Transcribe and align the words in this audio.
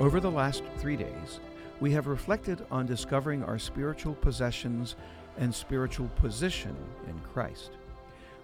Over 0.00 0.18
the 0.18 0.30
last 0.30 0.62
three 0.78 0.96
days, 0.96 1.40
we 1.78 1.92
have 1.92 2.06
reflected 2.06 2.64
on 2.70 2.86
discovering 2.86 3.44
our 3.44 3.58
spiritual 3.58 4.14
possessions 4.14 4.96
and 5.36 5.54
spiritual 5.54 6.08
position 6.16 6.74
in 7.06 7.20
Christ. 7.20 7.72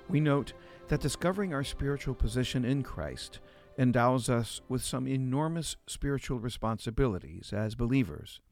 We 0.07 0.21
note 0.21 0.53
that 0.89 1.01
discovering 1.01 1.55
our 1.55 1.65
spiritual 1.65 2.15
position 2.15 2.67
in 2.67 2.83
Christ 2.83 3.41
endows 3.79 4.29
us 4.29 4.61
with 4.69 4.85
some 4.85 5.09
enormous 5.09 5.77
spiritual 5.87 6.41
responsibilities 6.41 7.55
as 7.57 7.75
believers. 7.75 8.43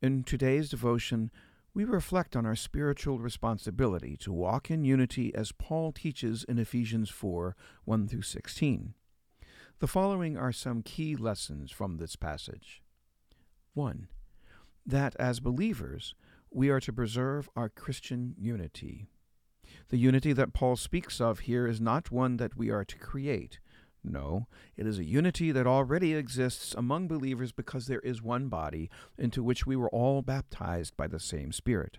In 0.00 0.22
today's 0.22 0.68
devotion, 0.68 1.32
we 1.74 1.84
reflect 1.84 2.36
on 2.36 2.46
our 2.46 2.54
spiritual 2.54 3.18
responsibility 3.18 4.16
to 4.18 4.32
walk 4.32 4.70
in 4.70 4.84
unity 4.84 5.34
as 5.34 5.50
Paul 5.50 5.90
teaches 5.90 6.44
in 6.44 6.60
Ephesians 6.60 7.10
4 7.10 7.56
1 7.84 8.06
through 8.06 8.22
16. 8.22 8.94
The 9.80 9.88
following 9.88 10.36
are 10.36 10.52
some 10.52 10.82
key 10.82 11.16
lessons 11.16 11.72
from 11.72 11.96
this 11.96 12.14
passage. 12.14 12.80
1. 13.74 14.06
That 14.86 15.16
as 15.18 15.40
believers, 15.40 16.14
we 16.50 16.70
are 16.70 16.80
to 16.80 16.92
preserve 16.92 17.50
our 17.56 17.68
Christian 17.68 18.34
unity. 18.38 19.08
The 19.88 19.98
unity 19.98 20.32
that 20.32 20.52
Paul 20.52 20.76
speaks 20.76 21.20
of 21.20 21.40
here 21.40 21.66
is 21.66 21.80
not 21.80 22.12
one 22.12 22.36
that 22.36 22.56
we 22.56 22.70
are 22.70 22.84
to 22.84 22.98
create. 22.98 23.58
No, 24.04 24.46
it 24.76 24.86
is 24.86 24.98
a 24.98 25.04
unity 25.04 25.50
that 25.50 25.66
already 25.66 26.14
exists 26.14 26.74
among 26.76 27.08
believers 27.08 27.50
because 27.50 27.86
there 27.86 28.00
is 28.00 28.22
one 28.22 28.48
body 28.48 28.90
into 29.18 29.42
which 29.42 29.66
we 29.66 29.74
were 29.74 29.90
all 29.90 30.22
baptized 30.22 30.96
by 30.96 31.08
the 31.08 31.18
same 31.18 31.50
Spirit. 31.50 31.98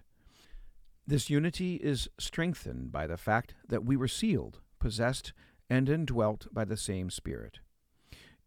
This 1.06 1.30
unity 1.30 1.76
is 1.76 2.08
strengthened 2.18 2.92
by 2.92 3.06
the 3.06 3.18
fact 3.18 3.54
that 3.68 3.84
we 3.84 3.98
were 3.98 4.08
sealed, 4.08 4.62
possessed, 4.80 5.34
and 5.70 5.90
indwelt 5.90 6.48
by 6.54 6.64
the 6.64 6.78
same 6.78 7.10
Spirit. 7.10 7.60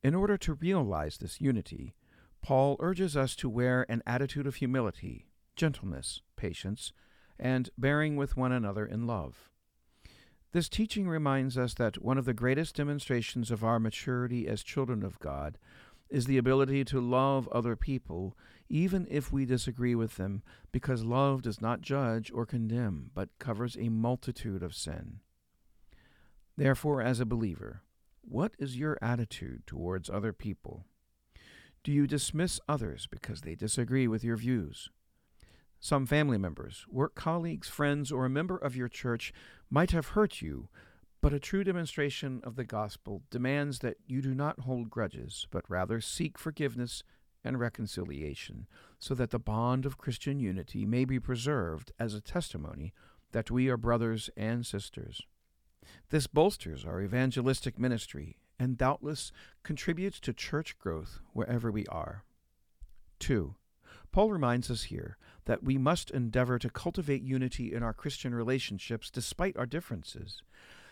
In 0.03 0.15
order 0.15 0.37
to 0.39 0.55
realize 0.55 1.19
this 1.19 1.41
unity, 1.41 1.95
Paul 2.41 2.77
urges 2.79 3.17
us 3.17 3.35
to 3.37 3.49
wear 3.49 3.85
an 3.89 4.03
attitude 4.07 4.47
of 4.47 4.57
humility, 4.57 5.27
gentleness, 5.57 6.23
patience, 6.37 6.93
and 7.39 7.71
bearing 7.77 8.17
with 8.17 8.37
one 8.37 8.53
another 8.53 8.87
in 8.87 9.07
love. 9.07 9.51
This 10.53 10.69
teaching 10.69 11.09
reminds 11.09 11.59
us 11.59 11.75
that 11.75 12.03
one 12.03 12.17
of 12.17 12.25
the 12.25 12.33
greatest 12.33 12.77
demonstrations 12.77 13.51
of 13.51 13.65
our 13.65 13.79
maturity 13.79 14.47
as 14.49 14.63
children 14.63 15.03
of 15.03 15.19
God 15.19 15.59
is 16.09 16.25
the 16.25 16.39
ability 16.39 16.85
to 16.87 17.01
love 17.01 17.49
other 17.49 17.77
people, 17.77 18.37
even 18.69 19.07
if 19.11 19.31
we 19.31 19.45
disagree 19.45 19.95
with 19.95 20.17
them, 20.17 20.43
because 20.73 21.05
love 21.05 21.43
does 21.43 21.61
not 21.61 21.83
judge 21.83 22.31
or 22.33 22.47
condemn, 22.47 23.11
but 23.15 23.29
covers 23.39 23.77
a 23.77 23.91
multitude 23.91 24.63
of 24.63 24.75
sin. 24.75 25.21
Therefore, 26.57 27.03
as 27.03 27.21
a 27.21 27.27
believer, 27.27 27.83
what 28.23 28.53
is 28.59 28.77
your 28.77 28.99
attitude 29.01 29.67
towards 29.67 30.11
other 30.11 30.33
people? 30.33 30.85
Do 31.85 31.93
you 31.93 32.07
dismiss 32.07 32.61
others 32.69 33.07
because 33.11 33.43
they 33.43 33.55
disagree 33.55 34.09
with 34.09 34.25
your 34.25 34.37
views? 34.37 34.91
Some 35.81 36.07
family 36.07 36.39
members, 36.39 36.85
work 36.91 37.15
colleagues, 37.15 37.69
friends, 37.69 38.11
or 38.11 38.25
a 38.25 38.31
member 38.31 38.57
of 38.57 38.75
your 38.75 38.89
church 38.89 39.33
might 39.71 39.93
have 39.93 40.09
hurt 40.09 40.43
you, 40.43 40.69
but 41.21 41.33
a 41.33 41.41
true 41.41 41.65
demonstration 41.65 42.41
of 42.45 42.57
the 42.57 42.65
gospel 42.65 43.23
demands 43.31 43.79
that 43.79 43.97
you 44.07 44.21
do 44.21 44.35
not 44.35 44.61
hold 44.61 44.91
grudges, 44.91 45.47
but 45.51 45.69
rather 45.69 46.01
seek 46.01 46.37
forgiveness 46.37 47.05
and 47.45 47.61
reconciliation, 47.61 48.67
so 48.99 49.15
that 49.15 49.31
the 49.31 49.39
bond 49.39 49.87
of 49.87 49.99
Christian 49.99 50.41
unity 50.41 50.85
may 50.85 51.05
be 51.05 51.21
preserved 51.21 51.93
as 51.99 52.13
a 52.13 52.21
testimony 52.21 52.93
that 53.33 53.51
we 53.51 53.69
are 53.69 53.77
brothers 53.77 54.31
and 54.37 54.67
sisters. 54.67 55.23
This 56.11 56.27
bolsters 56.27 56.85
our 56.85 57.01
evangelistic 57.01 57.79
ministry 57.79 58.37
and 58.59 58.77
doubtless 58.77 59.33
contributes 59.63 60.21
to 60.21 60.33
church 60.33 60.79
growth 60.79 61.21
wherever 61.33 61.71
we 61.71 61.87
are. 61.87 62.25
2. 63.21 63.55
Paul 64.11 64.33
reminds 64.33 64.71
us 64.71 64.85
here 64.85 65.17
that 65.45 65.63
we 65.63 65.79
must 65.79 66.11
endeavor 66.11 66.59
to 66.59 66.71
cultivate 66.71 67.23
unity 67.23 67.73
in 67.73 67.83
our 67.83 67.93
Christian 67.93 68.35
relationships 68.35 69.11
despite 69.11 69.57
our 69.57 69.67
differences. 69.67 70.43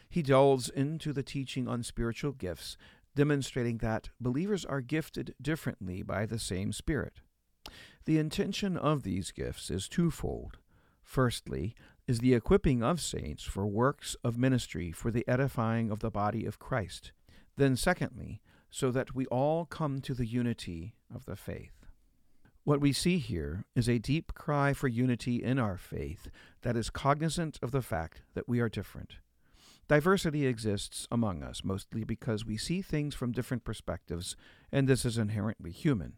He 0.09 0.23
delves 0.23 0.69
into 0.69 1.13
the 1.13 1.23
teaching 1.23 1.67
on 1.67 1.83
spiritual 1.83 2.33
gifts, 2.33 2.77
demonstrating 3.15 3.79
that 3.79 4.11
believers 4.21 4.65
are 4.65 4.81
gifted 4.81 5.35
differently 5.41 6.03
by 6.03 6.27
the 6.27 6.39
same 6.39 6.73
Spirit. 6.73 7.21
The 8.05 8.19
intention 8.19 8.77
of 8.77 9.03
these 9.03 9.33
gifts 9.33 9.71
is 9.71 9.89
twofold. 9.89 10.59
Firstly, 11.03 11.75
is 12.07 12.21
the 12.21 12.35
equipping 12.35 12.83
of 12.83 13.01
saints 13.01 13.43
for 13.43 13.67
works 13.67 14.17
of 14.23 14.39
ministry 14.39 14.93
for 14.93 15.11
the 15.11 15.27
edifying 15.27 15.91
of 15.91 16.01
the 16.01 16.11
body 16.11 16.47
of 16.47 16.59
Christ. 16.59 17.13
Then, 17.57 17.77
secondly, 17.77 18.41
so 18.71 18.91
that 18.91 19.15
we 19.15 19.27
all 19.27 19.65
come 19.65 20.01
to 20.03 20.15
the 20.15 20.27
unity 20.27 20.95
of 21.15 21.25
the 21.25 21.37
faith. 21.37 21.87
What 22.65 22.81
we 22.81 22.93
see 22.93 23.19
here 23.19 23.65
is 23.75 23.89
a 23.89 23.99
deep 23.99 24.35
cry 24.35 24.73
for 24.73 24.89
unity 24.89 25.43
in 25.43 25.59
our 25.59 25.79
faith 25.79 26.29
that 26.63 26.77
is 26.77 26.91
cognizant 26.91 27.59
of 27.63 27.71
the 27.71 27.83
fact 27.83 28.23
that 28.35 28.49
we 28.49 28.61
are 28.61 28.69
different. 28.69 29.17
Diversity 29.89 30.47
exists 30.47 31.07
among 31.13 31.45
us 31.45 31.63
mostly 31.63 32.03
because 32.03 32.45
we 32.45 32.57
see 32.57 32.83
things 32.83 33.15
from 33.15 33.31
different 33.31 33.63
perspectives, 33.63 34.37
and 34.73 34.89
this 34.89 35.05
is 35.05 35.17
inherently 35.17 35.71
human. 35.71 36.15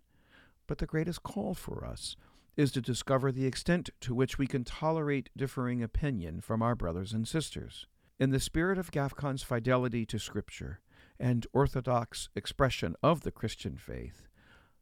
But 0.67 0.79
the 0.79 0.87
greatest 0.87 1.23
call 1.23 1.53
for 1.53 1.85
us 1.85 2.17
is 2.59 2.73
to 2.73 2.81
discover 2.81 3.31
the 3.31 3.47
extent 3.47 3.89
to 4.01 4.13
which 4.13 4.37
we 4.37 4.47
can 4.49 4.65
tolerate 4.65 5.31
differing 5.37 5.81
opinion 5.81 6.41
from 6.41 6.61
our 6.61 6.75
brothers 6.75 7.13
and 7.13 7.27
sisters. 7.27 7.87
In 8.19 8.31
the 8.31 8.41
spirit 8.41 8.79
of 8.79 8.91
GAFCON's 8.91 9.45
fidelity 9.45 10.05
to 10.07 10.19
Scripture 10.19 10.81
and 11.21 11.47
orthodox 11.53 12.29
expression 12.35 12.97
of 13.01 13.21
the 13.21 13.31
Christian 13.31 13.77
faith, 13.77 14.27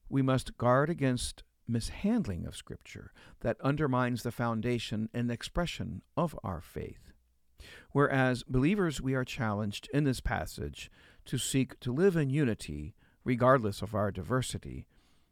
we 0.08 0.22
must 0.22 0.56
guard 0.56 0.88
against 0.88 1.42
mishandling 1.68 2.46
of 2.46 2.56
Scripture 2.56 3.12
that 3.40 3.60
undermines 3.60 4.22
the 4.22 4.32
foundation 4.32 5.10
and 5.12 5.30
expression 5.30 6.00
of 6.16 6.34
our 6.42 6.62
faith. 6.62 7.12
Whereas 7.92 8.42
believers, 8.42 9.02
we 9.02 9.12
are 9.12 9.24
challenged 9.24 9.90
in 9.92 10.04
this 10.04 10.20
passage 10.20 10.90
to 11.26 11.36
seek 11.36 11.78
to 11.80 11.92
live 11.92 12.16
in 12.16 12.30
unity 12.30 12.94
regardless 13.22 13.82
of 13.82 13.94
our 13.94 14.10
diversity, 14.10 14.86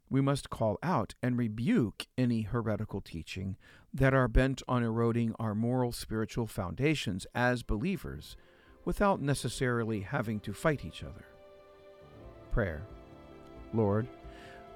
we 0.09 0.21
must 0.21 0.49
call 0.49 0.77
out 0.83 1.15
and 1.21 1.37
rebuke 1.37 2.07
any 2.17 2.41
heretical 2.41 3.01
teaching 3.01 3.57
that 3.93 4.13
are 4.13 4.27
bent 4.27 4.61
on 4.67 4.83
eroding 4.83 5.33
our 5.39 5.55
moral 5.55 5.91
spiritual 5.91 6.47
foundations 6.47 7.25
as 7.33 7.63
believers 7.63 8.35
without 8.83 9.21
necessarily 9.21 10.01
having 10.01 10.39
to 10.39 10.53
fight 10.53 10.85
each 10.85 11.03
other. 11.03 11.25
Prayer 12.51 12.83
Lord, 13.73 14.07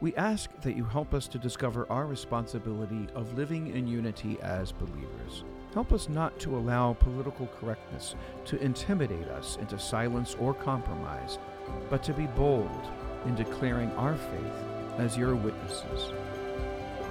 we 0.02 0.16
ask 0.16 0.50
that 0.62 0.76
you 0.76 0.84
help 0.84 1.14
us 1.14 1.28
to 1.28 1.38
discover 1.38 1.90
our 1.92 2.06
responsibility 2.06 3.08
of 3.16 3.38
living 3.38 3.76
in 3.76 3.88
unity 3.88 4.38
as 4.42 4.72
believers. 4.72 5.44
Help 5.74 5.94
us 5.94 6.10
not 6.10 6.40
to 6.40 6.58
allow 6.58 6.94
political 6.94 7.48
correctness 7.60 8.16
to 8.46 8.62
intimidate 8.62 9.28
us 9.28 9.58
into 9.58 9.78
silence 9.78 10.36
or 10.40 10.54
compromise, 10.54 11.38
but 11.90 12.02
to 12.04 12.14
be 12.14 12.26
bold 12.28 12.90
in 13.26 13.36
declaring 13.36 13.92
our 13.92 14.16
faith 14.16 14.79
as 15.00 15.18
your 15.18 15.36
witnesses. 15.36 16.12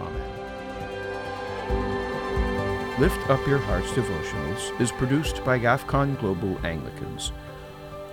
Amen. 0.01 0.39
Lift 2.99 3.31
Up 3.31 3.47
Your 3.47 3.59
Hearts 3.59 3.91
devotionals 3.93 4.81
is 4.81 4.91
produced 4.91 5.45
by 5.45 5.59
GAFCON 5.59 6.19
Global 6.19 6.59
Anglicans. 6.67 7.33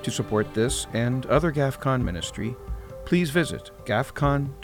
To 0.03 0.11
support 0.11 0.53
this 0.53 0.85
and 0.93 1.25
other 1.25 1.51
GAFCON 1.51 2.03
ministry, 2.03 2.55
please 3.05 3.31
visit 3.31 3.71
gafcon.org. 3.85 4.55